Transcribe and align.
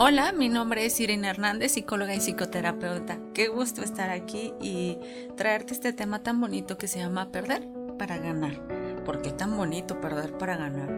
Hola, 0.00 0.30
mi 0.30 0.48
nombre 0.48 0.86
es 0.86 1.00
Irene 1.00 1.26
Hernández, 1.26 1.72
psicóloga 1.72 2.14
y 2.14 2.20
psicoterapeuta. 2.20 3.18
Qué 3.34 3.48
gusto 3.48 3.82
estar 3.82 4.10
aquí 4.10 4.54
y 4.62 4.96
traerte 5.36 5.74
este 5.74 5.92
tema 5.92 6.22
tan 6.22 6.40
bonito 6.40 6.78
que 6.78 6.86
se 6.86 7.00
llama 7.00 7.32
perder 7.32 7.66
para 7.98 8.16
ganar. 8.16 8.62
¿Por 9.04 9.22
qué 9.22 9.32
tan 9.32 9.56
bonito 9.56 10.00
perder 10.00 10.38
para 10.38 10.56
ganar? 10.56 10.88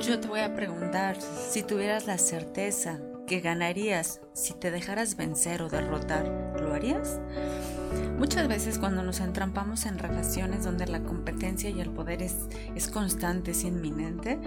Yo 0.00 0.20
te 0.20 0.28
voy 0.28 0.40
a 0.40 0.54
preguntar, 0.54 1.16
si 1.22 1.62
tuvieras 1.62 2.06
la 2.06 2.18
certeza 2.18 3.00
que 3.26 3.40
ganarías 3.40 4.20
si 4.34 4.52
te 4.52 4.70
dejaras 4.70 5.16
vencer 5.16 5.62
o 5.62 5.70
derrotar, 5.70 6.26
¿lo 6.60 6.74
harías? 6.74 7.20
Muchas 8.18 8.46
veces 8.46 8.78
cuando 8.78 9.02
nos 9.02 9.20
entrampamos 9.20 9.86
en 9.86 9.98
relaciones 9.98 10.64
donde 10.64 10.86
la 10.86 11.02
competencia 11.02 11.70
y 11.70 11.80
el 11.80 11.88
poder 11.88 12.22
es, 12.22 12.36
es 12.74 12.88
constante, 12.88 13.52
es 13.52 13.64
inminente, 13.64 14.38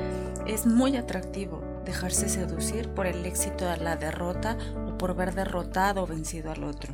es 0.45 0.67
muy 0.67 0.97
atractivo 0.97 1.70
dejarse 1.85 2.29
seducir 2.29 2.89
por 2.89 3.07
el 3.07 3.25
éxito 3.25 3.65
de 3.65 3.77
la 3.77 3.95
derrota 3.95 4.57
o 4.87 4.97
por 4.97 5.15
ver 5.15 5.33
derrotado 5.33 6.03
o 6.03 6.07
vencido 6.07 6.51
al 6.51 6.63
otro. 6.63 6.93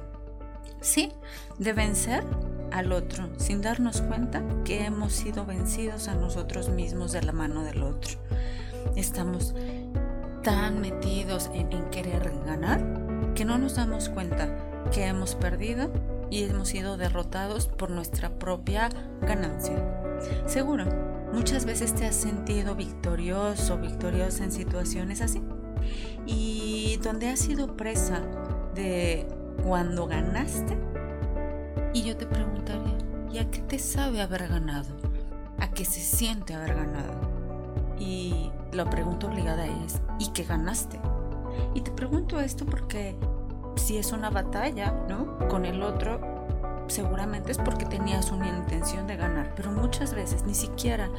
Sí, 0.81 1.11
de 1.57 1.73
vencer 1.73 2.23
al 2.71 2.91
otro 2.91 3.29
sin 3.37 3.61
darnos 3.61 4.01
cuenta 4.01 4.43
que 4.63 4.85
hemos 4.85 5.13
sido 5.13 5.45
vencidos 5.45 6.07
a 6.07 6.15
nosotros 6.15 6.69
mismos 6.69 7.11
de 7.11 7.23
la 7.23 7.31
mano 7.31 7.63
del 7.63 7.83
otro. 7.83 8.17
Estamos 8.95 9.55
tan 10.43 10.81
metidos 10.81 11.49
en, 11.53 11.71
en 11.71 11.89
querer 11.89 12.31
ganar 12.45 13.33
que 13.35 13.45
no 13.45 13.57
nos 13.57 13.75
damos 13.75 14.09
cuenta 14.09 14.55
que 14.91 15.05
hemos 15.05 15.35
perdido 15.35 15.91
y 16.29 16.43
hemos 16.43 16.69
sido 16.69 16.97
derrotados 16.97 17.67
por 17.67 17.89
nuestra 17.89 18.29
propia 18.29 18.89
ganancia. 19.21 19.75
Seguro, 20.45 20.85
muchas 21.33 21.65
veces 21.65 21.93
te 21.93 22.05
has 22.05 22.15
sentido 22.15 22.75
victorioso, 22.75 23.77
victoriosa 23.77 24.43
en 24.43 24.51
situaciones 24.51 25.21
así. 25.21 25.41
Y 26.25 26.99
donde 27.03 27.29
has 27.29 27.39
sido 27.39 27.75
presa 27.77 28.21
de 28.75 29.27
cuando 29.63 30.07
ganaste. 30.07 30.77
Y 31.93 32.03
yo 32.03 32.17
te 32.17 32.25
preguntaría, 32.25 32.97
¿y 33.31 33.39
a 33.39 33.49
qué 33.49 33.59
te 33.59 33.79
sabe 33.79 34.21
haber 34.21 34.47
ganado? 34.47 34.89
¿A 35.59 35.71
qué 35.71 35.85
se 35.85 36.01
siente 36.01 36.53
haber 36.53 36.75
ganado? 36.75 37.37
Y 37.99 38.51
la 38.71 38.89
pregunta 38.89 39.27
obligada 39.27 39.65
es, 39.65 40.01
¿y 40.19 40.29
qué 40.29 40.43
ganaste? 40.43 40.99
Y 41.73 41.81
te 41.81 41.91
pregunto 41.91 42.39
esto 42.39 42.65
porque 42.65 43.17
si 43.75 43.97
es 43.97 44.11
una 44.11 44.29
batalla, 44.29 44.91
¿no? 45.09 45.37
Con 45.47 45.65
el 45.65 45.81
otro, 45.81 46.19
seguramente 46.87 47.51
es 47.51 47.57
porque 47.57 47.85
tenías 47.85 48.31
una 48.31 48.47
intención 48.47 49.07
de 49.07 49.15
ganar, 49.15 49.53
pero 49.55 49.71
muchas 49.71 50.13
veces 50.13 50.43
ni 50.45 50.55
siquiera 50.55 51.09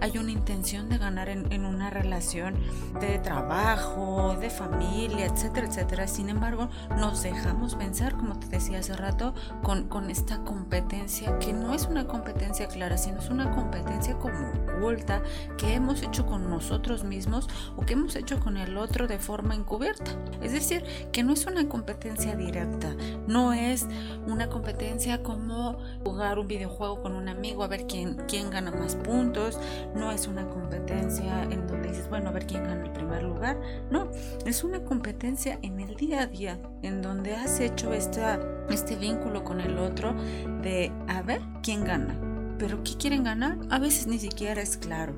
hay 0.00 0.18
una 0.18 0.30
intención 0.30 0.88
de 0.88 0.98
ganar 0.98 1.28
en, 1.28 1.64
una 1.64 1.90
relación 1.90 2.54
de 3.00 3.18
trabajo, 3.18 4.36
de 4.40 4.50
familia, 4.50 5.26
etcétera, 5.26 5.66
etcétera. 5.66 6.08
Sin 6.08 6.28
embargo, 6.28 6.68
nos 6.96 7.22
dejamos 7.22 7.76
vencer, 7.76 8.14
como 8.14 8.38
te 8.38 8.46
decía 8.46 8.78
hace 8.78 8.96
rato, 8.96 9.34
con, 9.62 9.88
con 9.88 10.10
esta 10.10 10.38
competencia 10.44 11.38
que 11.38 11.52
no 11.52 11.74
es 11.74 11.86
una 11.86 12.06
competencia 12.06 12.68
clara, 12.68 12.96
sino 12.96 13.18
es 13.18 13.28
una 13.28 13.50
competencia 13.50 14.16
como 14.18 14.50
oculta 14.50 15.22
que 15.56 15.74
hemos 15.74 16.02
hecho 16.02 16.26
con 16.26 16.48
nosotros 16.48 17.04
mismos 17.04 17.48
o 17.76 17.82
que 17.82 17.94
hemos 17.94 18.16
hecho 18.16 18.40
con 18.40 18.56
el 18.56 18.76
otro 18.76 19.08
de 19.08 19.18
forma 19.18 19.54
encubierta. 19.54 20.12
Es 20.40 20.52
decir, 20.52 20.84
que 21.12 21.22
no 21.22 21.32
es 21.32 21.46
una 21.46 21.68
competencia 21.68 22.36
directa, 22.36 22.94
no 23.26 23.52
es 23.52 23.86
una 24.28 24.48
competencia 24.48 25.22
como 25.22 25.78
jugar 26.04 26.38
un 26.38 26.48
videojuego 26.48 27.02
con 27.02 27.14
un 27.14 27.28
amigo 27.28 27.64
a 27.64 27.68
ver 27.68 27.86
quién, 27.86 28.14
quién 28.28 28.50
gana 28.50 28.70
más 28.70 28.96
puntos. 28.96 29.58
No 29.94 30.10
es 30.10 30.26
una 30.26 30.48
competencia 30.48 31.44
en 31.44 31.66
donde 31.66 31.88
dices, 31.88 32.08
bueno, 32.08 32.28
a 32.28 32.32
ver 32.32 32.46
quién 32.46 32.64
gana 32.64 32.84
el 32.84 32.92
primer 32.92 33.22
lugar. 33.22 33.60
No, 33.90 34.08
es 34.44 34.64
una 34.64 34.84
competencia 34.84 35.58
en 35.62 35.80
el 35.80 35.96
día 35.96 36.22
a 36.22 36.26
día, 36.26 36.58
en 36.82 37.02
donde 37.02 37.34
has 37.34 37.60
hecho 37.60 37.92
esta, 37.92 38.38
este 38.70 38.96
vínculo 38.96 39.44
con 39.44 39.60
el 39.60 39.78
otro 39.78 40.14
de 40.62 40.92
a 41.08 41.22
ver 41.22 41.40
quién 41.62 41.84
gana 41.84 42.27
pero 42.58 42.82
¿qué 42.82 42.96
quieren 42.96 43.24
ganar? 43.24 43.58
A 43.70 43.78
veces 43.78 44.06
ni 44.06 44.18
siquiera 44.18 44.60
es 44.60 44.76
claro. 44.76 45.14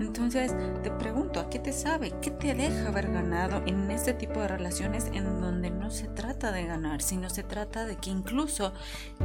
Entonces 0.00 0.54
te 0.82 0.90
pregunto, 0.90 1.40
¿a 1.40 1.50
qué 1.50 1.58
te 1.58 1.72
sabe? 1.72 2.12
¿Qué 2.22 2.30
te 2.30 2.54
deja 2.54 2.88
haber 2.88 3.12
ganado 3.12 3.62
en 3.66 3.90
este 3.90 4.14
tipo 4.14 4.40
de 4.40 4.48
relaciones 4.48 5.06
en 5.12 5.40
donde 5.40 5.70
no 5.70 5.90
se 5.90 6.08
trata 6.08 6.52
de 6.52 6.66
ganar, 6.66 7.02
sino 7.02 7.28
se 7.30 7.42
trata 7.42 7.84
de 7.84 7.96
que 7.96 8.10
incluso 8.10 8.72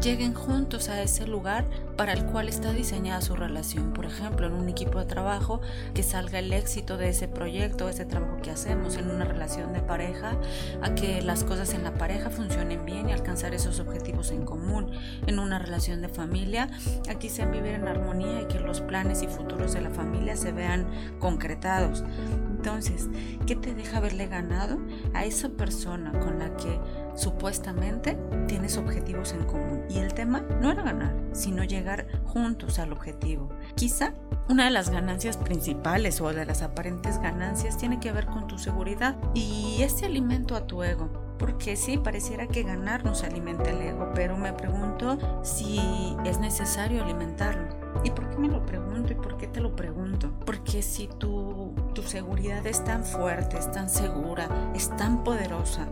lleguen 0.01 0.33
juntos 0.33 0.89
a 0.89 1.01
ese 1.01 1.27
lugar 1.27 1.65
para 1.95 2.13
el 2.13 2.25
cual 2.25 2.49
está 2.49 2.73
diseñada 2.73 3.21
su 3.21 3.35
relación? 3.35 3.93
Por 3.93 4.05
ejemplo, 4.05 4.47
en 4.47 4.53
un 4.53 4.67
equipo 4.69 4.99
de 4.99 5.05
trabajo, 5.05 5.61
que 5.93 6.03
salga 6.03 6.39
el 6.39 6.51
éxito 6.51 6.97
de 6.97 7.09
ese 7.09 7.27
proyecto, 7.27 7.87
ese 7.87 8.05
trabajo 8.05 8.37
que 8.41 8.51
hacemos 8.51 8.97
en 8.97 9.09
una 9.09 9.25
relación 9.25 9.73
de 9.73 9.81
pareja, 9.81 10.37
a 10.81 10.95
que 10.95 11.21
las 11.21 11.43
cosas 11.43 11.73
en 11.73 11.83
la 11.83 11.93
pareja 11.93 12.29
funcionen 12.29 12.85
bien 12.85 13.09
y 13.09 13.13
alcanzar 13.13 13.53
esos 13.53 13.79
objetivos 13.79 14.31
en 14.31 14.43
común. 14.43 14.91
En 15.27 15.39
una 15.39 15.59
relación 15.59 16.01
de 16.01 16.09
familia, 16.09 16.69
aquí 17.09 17.29
se 17.29 17.43
vivir 17.53 17.73
en 17.73 17.87
armonía 17.87 18.41
y 18.41 18.45
que 18.45 18.59
los 18.59 18.81
planes 18.81 19.21
y 19.21 19.27
futuros 19.27 19.73
de 19.73 19.81
la 19.81 19.89
familia 19.89 20.35
se 20.35 20.51
vean 20.51 20.87
concretados. 21.19 22.03
Entonces, 22.49 23.09
¿qué 23.45 23.55
te 23.55 23.73
deja 23.73 23.97
haberle 23.97 24.27
ganado 24.27 24.79
a 25.13 25.25
esa 25.25 25.49
persona 25.49 26.11
con 26.19 26.39
la 26.39 26.55
que 26.55 26.79
supuestamente 27.15 28.17
tienes 28.47 28.77
objetivos 28.77 29.33
en 29.33 29.43
común? 29.43 29.83
Y 29.89 29.99
el 29.99 30.13
tema 30.13 30.41
no 30.61 30.71
era 30.71 30.83
ganar, 30.83 31.15
sino 31.33 31.63
llegar 31.63 32.07
juntos 32.23 32.79
al 32.79 32.91
objetivo. 32.91 33.49
Quizá 33.75 34.13
una 34.49 34.65
de 34.65 34.71
las 34.71 34.89
ganancias 34.89 35.37
principales 35.37 36.19
o 36.21 36.33
de 36.33 36.45
las 36.45 36.61
aparentes 36.61 37.19
ganancias 37.19 37.77
tiene 37.77 37.99
que 37.99 38.11
ver 38.11 38.25
con 38.25 38.47
tu 38.47 38.57
seguridad 38.57 39.15
y 39.33 39.81
ese 39.81 40.05
alimento 40.05 40.55
a 40.55 40.65
tu 40.65 40.83
ego 40.83 41.32
porque 41.43 41.75
sí, 41.75 41.97
pareciera 41.97 42.47
que 42.47 42.63
ganar 42.63 43.03
nos 43.03 43.21
alimenta 43.25 43.69
el 43.69 43.81
ego, 43.81 44.11
pero 44.15 44.37
me 44.37 44.53
pregunto 44.53 45.17
si 45.43 46.15
es 46.23 46.39
necesario 46.39 47.03
alimentarlo. 47.03 47.67
¿Y 48.05 48.11
por 48.11 48.29
qué 48.29 48.37
me 48.37 48.47
lo 48.47 48.65
pregunto 48.65 49.11
y 49.11 49.15
por 49.15 49.35
qué 49.35 49.47
te 49.47 49.59
lo 49.59 49.75
pregunto? 49.75 50.31
Porque 50.45 50.81
si 50.81 51.07
tu, 51.07 51.75
tu 51.93 52.01
seguridad 52.01 52.65
es 52.65 52.81
tan 52.85 53.03
fuerte, 53.03 53.57
es 53.57 53.69
tan 53.73 53.89
segura, 53.89 54.71
es 54.73 54.89
tan 54.95 55.25
poderosa, 55.25 55.85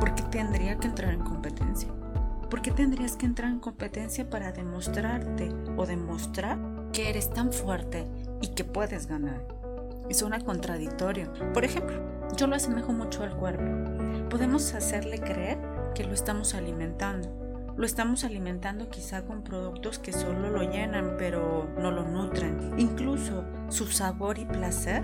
¿por 0.00 0.14
qué 0.14 0.22
tendría 0.22 0.78
que 0.78 0.86
entrar 0.86 1.12
en 1.12 1.20
competencia? 1.20 1.90
¿Por 2.48 2.62
qué 2.62 2.70
tendrías 2.70 3.16
que 3.16 3.26
entrar 3.26 3.50
en 3.50 3.60
competencia 3.60 4.30
para 4.30 4.52
demostrarte 4.52 5.50
o 5.76 5.84
demostrar 5.84 6.58
que 6.94 7.10
eres 7.10 7.28
tan 7.28 7.52
fuerte 7.52 8.06
y 8.40 8.48
que 8.48 8.64
puedes 8.64 9.06
ganar? 9.06 9.46
Es 10.08 10.22
una 10.22 10.40
contradictorio. 10.40 11.30
Por 11.52 11.66
ejemplo, 11.66 12.00
yo 12.38 12.46
lo 12.46 12.56
asemejo 12.56 12.94
mucho 12.94 13.22
al 13.22 13.36
cuerpo 13.36 13.91
podemos 14.30 14.74
hacerle 14.74 15.18
creer 15.18 15.58
que 15.94 16.04
lo 16.04 16.14
estamos 16.14 16.54
alimentando. 16.54 17.42
Lo 17.76 17.86
estamos 17.86 18.24
alimentando 18.24 18.90
quizá 18.90 19.22
con 19.24 19.42
productos 19.42 19.98
que 19.98 20.12
solo 20.12 20.50
lo 20.50 20.62
llenan, 20.70 21.16
pero 21.18 21.68
no 21.78 21.90
lo 21.90 22.04
nutren. 22.04 22.74
Incluso 22.78 23.44
su 23.68 23.86
sabor 23.86 24.38
y 24.38 24.44
placer 24.44 25.02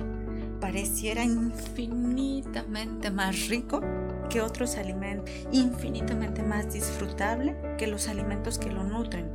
pareciera 0.61 1.25
infinitamente 1.25 3.11
más 3.11 3.49
rico 3.49 3.81
que 4.29 4.43
otros 4.43 4.77
alimentos, 4.77 5.31
infinitamente 5.51 6.43
más 6.43 6.73
disfrutable 6.73 7.57
que 7.79 7.87
los 7.87 8.09
alimentos 8.09 8.59
que 8.59 8.71
lo 8.71 8.85
nutren. 8.85 9.33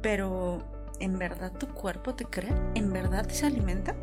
Pero, 0.00 0.62
¿en 1.00 1.18
verdad 1.18 1.52
tu 1.52 1.68
cuerpo 1.68 2.14
te 2.14 2.24
cree? 2.24 2.54
¿En 2.74 2.92
verdad 2.92 3.28
se 3.28 3.46
alimenta? 3.46 3.94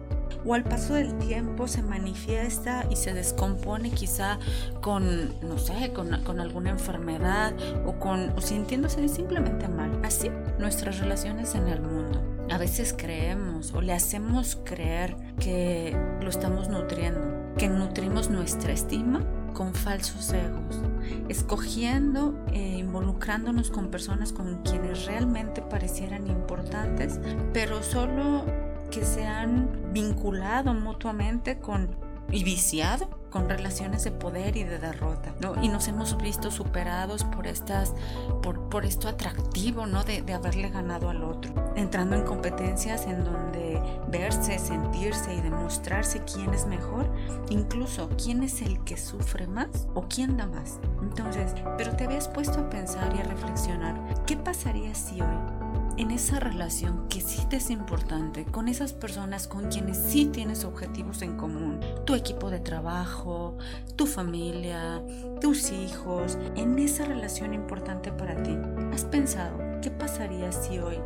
O 0.45 0.53
al 0.53 0.63
paso 0.63 0.93
del 0.93 1.17
tiempo 1.17 1.67
se 1.67 1.81
manifiesta 1.81 2.85
y 2.89 2.95
se 2.95 3.13
descompone 3.13 3.91
quizá 3.91 4.39
con, 4.81 5.33
no 5.41 5.57
sé, 5.57 5.91
con, 5.93 6.39
alguna 6.39 6.71
enfermedad 6.71 7.53
o, 7.85 7.93
con, 7.99 8.31
o 8.37 8.41
sintiéndose 8.41 9.07
simplemente 9.09 9.67
mal. 9.67 9.99
Así, 10.03 10.31
nuestras 10.59 10.99
relaciones 10.99 11.55
en 11.55 11.67
el 11.67 11.81
mundo. 11.81 12.21
A 12.49 12.57
veces 12.57 12.93
creemos 12.97 13.73
o 13.73 13.81
le 13.81 13.93
hacemos 13.93 14.57
creer 14.65 15.15
que 15.39 15.95
lo 16.21 16.29
estamos 16.29 16.67
nutriendo, 16.67 17.21
que 17.57 17.69
nutrimos 17.69 18.29
nuestra 18.29 18.73
estima 18.73 19.25
con 19.53 19.73
falsos 19.73 20.31
egos, 20.33 20.81
escogiendo 21.29 22.33
e 22.51 22.79
involucrándonos 22.79 23.69
con 23.69 23.89
personas 23.89 24.33
con 24.33 24.63
quienes 24.63 25.05
realmente 25.05 25.61
parecieran 25.61 26.27
importantes, 26.27 27.19
pero 27.53 27.83
solo 27.83 28.45
que 28.91 29.03
se 29.05 29.25
han 29.25 29.91
vinculado 29.93 30.73
mutuamente 30.73 31.57
con 31.57 31.95
y 32.31 32.43
viciado 32.43 33.09
con 33.29 33.47
relaciones 33.47 34.03
de 34.03 34.11
poder 34.11 34.57
y 34.57 34.63
de 34.63 34.77
derrota, 34.77 35.33
¿no? 35.39 35.61
Y 35.63 35.69
nos 35.69 35.87
hemos 35.87 36.17
visto 36.17 36.51
superados 36.51 37.23
por 37.23 37.47
estas, 37.47 37.93
por, 38.41 38.69
por 38.69 38.85
esto 38.85 39.07
atractivo, 39.07 39.85
¿no? 39.85 40.03
De, 40.03 40.21
de, 40.21 40.33
haberle 40.33 40.69
ganado 40.69 41.09
al 41.09 41.23
otro, 41.23 41.53
entrando 41.75 42.15
en 42.17 42.23
competencias 42.23 43.07
en 43.07 43.23
donde 43.23 43.81
verse, 44.09 44.59
sentirse 44.59 45.33
y 45.33 45.41
demostrarse 45.41 46.21
quién 46.25 46.53
es 46.53 46.65
mejor, 46.67 47.09
incluso 47.49 48.09
quién 48.21 48.43
es 48.43 48.61
el 48.61 48.83
que 48.83 48.97
sufre 48.97 49.47
más 49.47 49.87
o 49.93 50.03
quién 50.09 50.35
da 50.35 50.47
más. 50.47 50.79
Entonces, 51.01 51.53
pero 51.77 51.95
te 51.95 52.03
habías 52.03 52.27
puesto 52.27 52.59
a 52.59 52.69
pensar 52.69 53.13
y 53.15 53.19
a 53.19 53.23
reflexionar, 53.23 54.23
¿qué 54.25 54.35
pasaría 54.35 54.93
si 54.93 55.21
hoy 55.21 55.60
en 56.01 56.09
esa 56.09 56.39
relación 56.39 57.07
que 57.09 57.21
sí 57.21 57.45
te 57.47 57.57
es 57.57 57.69
importante, 57.69 58.43
con 58.45 58.67
esas 58.67 58.91
personas 58.91 59.47
con 59.47 59.69
quienes 59.69 59.97
sí 59.97 60.25
tienes 60.25 60.65
objetivos 60.65 61.21
en 61.21 61.37
común, 61.37 61.79
tu 62.05 62.15
equipo 62.15 62.49
de 62.49 62.59
trabajo, 62.59 63.55
tu 63.97 64.07
familia, 64.07 65.03
tus 65.41 65.71
hijos, 65.71 66.39
en 66.55 66.79
esa 66.79 67.05
relación 67.05 67.53
importante 67.53 68.11
para 68.11 68.41
ti. 68.41 68.57
¿Has 68.91 69.05
pensado 69.05 69.59
qué 69.83 69.91
pasaría 69.91 70.51
si 70.51 70.79
hoy, 70.79 70.97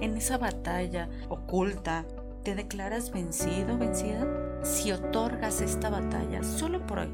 en 0.00 0.16
esa 0.16 0.36
batalla 0.36 1.08
oculta, 1.28 2.04
te 2.42 2.56
declaras 2.56 3.12
vencido, 3.12 3.78
vencida? 3.78 4.26
Si 4.64 4.90
otorgas 4.90 5.60
esta 5.60 5.90
batalla 5.90 6.42
solo 6.42 6.84
por 6.88 6.98
hoy, 6.98 7.12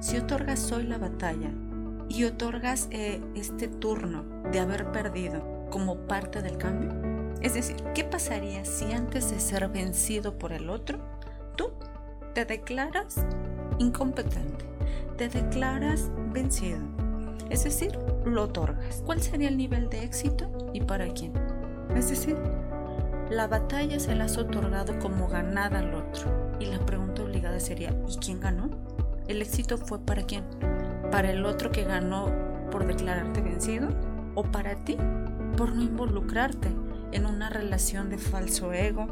si 0.00 0.16
otorgas 0.16 0.72
hoy 0.72 0.82
la 0.82 0.98
batalla 0.98 1.52
y 2.08 2.24
otorgas 2.24 2.88
eh, 2.90 3.22
este 3.36 3.68
turno 3.68 4.24
de 4.50 4.58
haber 4.58 4.90
perdido 4.90 5.61
como 5.72 5.96
parte 6.06 6.42
del 6.42 6.58
cambio? 6.58 6.92
Es 7.40 7.54
decir, 7.54 7.76
¿qué 7.94 8.04
pasaría 8.04 8.64
si 8.64 8.92
antes 8.92 9.30
de 9.30 9.40
ser 9.40 9.66
vencido 9.68 10.38
por 10.38 10.52
el 10.52 10.70
otro, 10.70 10.98
tú 11.56 11.70
te 12.34 12.44
declaras 12.44 13.16
incompetente, 13.78 14.64
te 15.16 15.28
declaras 15.28 16.10
vencido? 16.32 16.78
Es 17.50 17.64
decir, 17.64 17.98
lo 18.24 18.44
otorgas. 18.44 19.02
¿Cuál 19.04 19.20
sería 19.20 19.48
el 19.48 19.56
nivel 19.56 19.88
de 19.88 20.04
éxito 20.04 20.50
y 20.72 20.82
para 20.82 21.08
quién? 21.08 21.32
Es 21.96 22.10
decir, 22.10 22.36
la 23.30 23.48
batalla 23.48 23.98
se 23.98 24.14
la 24.14 24.24
has 24.24 24.36
otorgado 24.36 24.98
como 24.98 25.26
ganada 25.26 25.80
al 25.80 25.94
otro. 25.94 26.52
Y 26.60 26.66
la 26.66 26.84
pregunta 26.84 27.22
obligada 27.22 27.58
sería, 27.58 27.90
¿y 28.08 28.16
quién 28.16 28.40
ganó? 28.40 28.70
¿El 29.26 29.40
éxito 29.40 29.78
fue 29.78 29.98
para 29.98 30.22
quién? 30.22 30.44
¿Para 31.10 31.30
el 31.30 31.44
otro 31.44 31.72
que 31.72 31.84
ganó 31.84 32.30
por 32.70 32.86
declararte 32.86 33.40
vencido? 33.40 33.88
¿O 34.34 34.44
para 34.44 34.76
ti 34.84 34.96
por 35.56 35.74
no 35.74 35.82
involucrarte 35.82 36.68
en 37.12 37.26
una 37.26 37.50
relación 37.50 38.10
de 38.10 38.18
falso 38.18 38.72
ego 38.72 39.06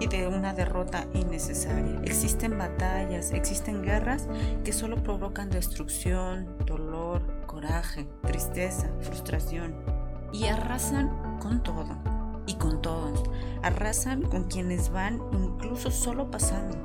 y 0.00 0.06
de 0.06 0.28
una 0.28 0.54
derrota 0.54 1.06
innecesaria. 1.14 2.00
Existen 2.04 2.56
batallas, 2.56 3.32
existen 3.32 3.82
guerras 3.82 4.28
que 4.64 4.72
solo 4.72 5.02
provocan 5.02 5.50
destrucción, 5.50 6.56
dolor, 6.66 7.22
coraje, 7.46 8.08
tristeza, 8.22 8.88
frustración 9.00 9.74
y 10.32 10.46
arrasan 10.46 11.38
con 11.40 11.62
todo 11.62 11.96
y 12.46 12.54
con 12.54 12.80
todos. 12.80 13.24
Arrasan 13.62 14.22
con 14.22 14.44
quienes 14.44 14.90
van 14.90 15.20
incluso 15.32 15.90
solo 15.90 16.30
pasando. 16.30 16.76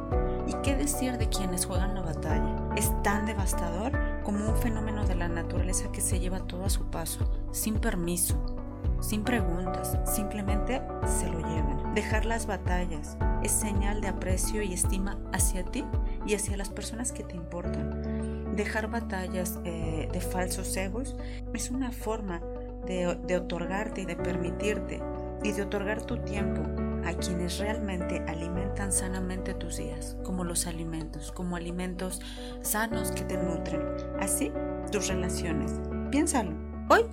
¿Y 0.48 0.54
qué 0.62 0.76
decir 0.76 1.18
de 1.18 1.30
quienes 1.30 1.66
juegan 1.66 1.96
la 1.96 2.02
batalla? 2.02 2.70
Es 2.76 2.92
tan 3.02 3.26
devastador 3.26 3.98
como 4.24 4.50
un 4.50 4.58
fenómeno 4.58 5.06
de 5.06 5.16
la 5.16 5.30
naturaleza 5.30 5.92
que 5.92 6.02
se 6.02 6.20
lleva 6.20 6.46
todo 6.48 6.66
a 6.66 6.70
su 6.70 6.86
paso, 6.86 7.32
sin 7.52 7.76
permiso, 7.76 8.53
sin 9.00 9.24
preguntas, 9.24 9.98
simplemente 10.06 10.82
se 11.06 11.30
lo 11.30 11.40
llevan. 11.40 11.94
Dejar 11.94 12.26
las 12.26 12.46
batallas 12.46 13.18
es 13.44 13.52
señal 13.52 14.02
de 14.02 14.08
aprecio 14.08 14.62
y 14.62 14.74
estima 14.74 15.20
hacia 15.32 15.64
ti 15.64 15.86
y 16.26 16.36
hacia 16.36 16.58
las 16.58 16.70
personas 16.70 17.12
que 17.12 17.24
te 17.24 17.36
importan. 17.36 18.56
Dejar 18.56 18.90
batallas 18.90 19.60
eh, 19.66 20.10
de 20.12 20.22
falsos 20.22 20.76
egos 20.78 21.16
es 21.54 21.70
una 21.70 21.92
forma 21.92 22.42
de, 22.86 23.18
de 23.28 23.38
otorgarte 23.38 24.02
y 24.02 24.06
de 24.06 24.16
permitirte 24.16 25.02
y 25.44 25.52
de 25.52 25.62
otorgar 25.62 26.02
tu 26.02 26.18
tiempo 26.18 26.62
a 27.06 27.14
quienes 27.14 27.60
realmente 27.60 28.24
alimentan 28.28 28.92
sanamente 28.92 29.54
tus 29.54 29.78
días, 29.78 30.18
como 30.24 30.44
los 30.44 30.68
alimentos, 30.68 31.32
como 31.32 31.56
alimentos 31.56 32.22
sanos 32.62 33.12
que 33.12 33.24
te 33.24 33.38
nutren. 33.38 33.82
Así, 34.20 34.52
tus 34.92 35.08
relaciones. 35.08 35.74
Piénsalo. 36.12 36.52
Hoy 36.90 37.04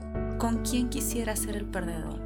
¿Con 0.40 0.62
quién 0.62 0.88
quisieras 0.88 1.40
ser 1.40 1.54
el 1.54 1.66
perdedor? 1.66 2.18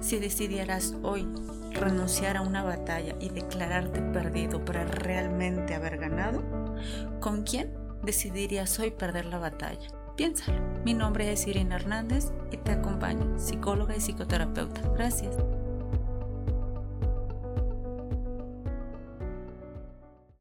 Si 0.00 0.18
decidieras 0.18 0.94
hoy 1.02 1.26
renunciar 1.72 2.36
a 2.36 2.42
una 2.42 2.62
batalla 2.62 3.16
y 3.20 3.30
declararte 3.30 4.02
perdido 4.02 4.62
para 4.62 4.84
realmente 4.84 5.74
haber 5.74 5.96
ganado, 5.96 6.42
¿con 7.20 7.42
quién 7.42 7.72
decidirías 8.02 8.78
hoy 8.80 8.90
perder 8.90 9.24
la 9.24 9.38
batalla? 9.38 9.88
Piénsalo. 10.14 10.60
Mi 10.84 10.92
nombre 10.92 11.32
es 11.32 11.46
Irina 11.46 11.76
Hernández 11.76 12.32
y 12.52 12.58
te 12.58 12.72
acompaño, 12.72 13.38
psicóloga 13.38 13.96
y 13.96 14.00
psicoterapeuta. 14.00 14.82
Gracias. 14.90 15.34